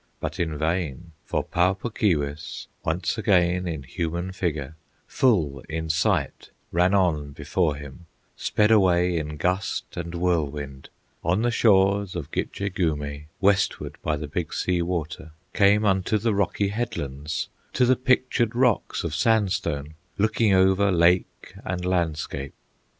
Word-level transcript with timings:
But 0.19 0.39
in 0.39 0.57
vain; 0.57 1.11
for 1.25 1.43
Pau 1.43 1.73
Puk 1.75 1.99
Keewis, 1.99 2.65
Once 2.83 3.19
again 3.19 3.67
in 3.67 3.83
human 3.83 4.31
figure, 4.31 4.75
Full 5.05 5.63
in 5.69 5.91
sight 5.91 6.49
ran 6.71 6.95
on 6.95 7.33
before 7.33 7.75
him, 7.75 8.07
Sped 8.35 8.71
away 8.71 9.15
in 9.19 9.37
gust 9.37 9.95
and 9.95 10.15
whirlwind, 10.15 10.89
On 11.23 11.43
the 11.43 11.51
shores 11.51 12.15
of 12.15 12.31
Gitche 12.31 12.73
Gumee, 12.73 13.27
Westward 13.41 13.99
by 14.01 14.17
the 14.17 14.27
Big 14.27 14.55
Sea 14.55 14.81
Water, 14.81 15.33
Came 15.53 15.85
unto 15.85 16.17
the 16.17 16.33
rocky 16.33 16.69
headlands, 16.69 17.49
To 17.73 17.85
the 17.85 17.95
Pictured 17.95 18.55
Rocks 18.55 19.03
of 19.03 19.13
sandstone, 19.13 19.93
Looking 20.17 20.51
over 20.51 20.91
lake 20.91 21.53
and 21.63 21.85
landscape. 21.85 22.55